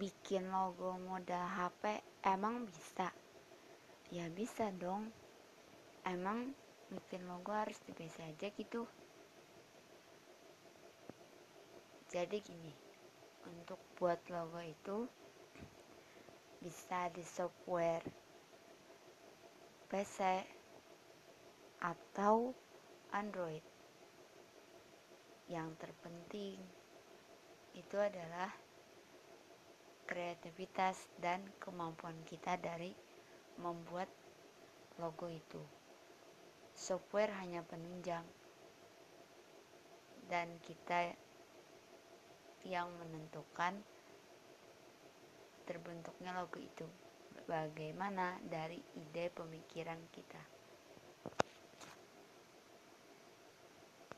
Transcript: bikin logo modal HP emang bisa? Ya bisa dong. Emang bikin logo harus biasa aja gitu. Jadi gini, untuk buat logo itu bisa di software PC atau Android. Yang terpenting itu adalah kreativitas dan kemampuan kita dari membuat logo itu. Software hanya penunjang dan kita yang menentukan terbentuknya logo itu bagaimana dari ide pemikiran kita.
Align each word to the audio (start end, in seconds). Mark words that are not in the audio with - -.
bikin 0.00 0.48
logo 0.48 0.96
modal 0.96 1.44
HP 1.44 2.00
emang 2.24 2.64
bisa? 2.64 3.12
Ya 4.08 4.32
bisa 4.32 4.72
dong. 4.72 5.12
Emang 6.08 6.56
bikin 6.88 7.28
logo 7.28 7.52
harus 7.52 7.76
biasa 7.84 8.24
aja 8.32 8.48
gitu. 8.48 8.88
Jadi 12.08 12.40
gini, 12.40 12.72
untuk 13.44 13.76
buat 14.00 14.24
logo 14.32 14.64
itu 14.64 15.04
bisa 16.64 17.12
di 17.12 17.20
software 17.20 18.02
PC 19.92 20.48
atau 21.84 22.56
Android. 23.12 23.62
Yang 25.46 25.68
terpenting 25.76 26.58
itu 27.76 27.96
adalah 28.00 28.69
kreativitas 30.30 31.10
dan 31.18 31.42
kemampuan 31.58 32.14
kita 32.22 32.54
dari 32.54 32.94
membuat 33.58 34.06
logo 35.02 35.26
itu. 35.26 35.58
Software 36.70 37.34
hanya 37.42 37.66
penunjang 37.66 38.22
dan 40.30 40.54
kita 40.62 41.18
yang 42.62 42.86
menentukan 43.02 43.74
terbentuknya 45.66 46.30
logo 46.38 46.62
itu 46.62 46.86
bagaimana 47.50 48.38
dari 48.46 48.78
ide 49.02 49.34
pemikiran 49.34 49.98
kita. 50.14 50.38